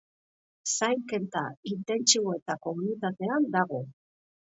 [0.77, 3.83] Zainketa intentsiboetako unitatean dago.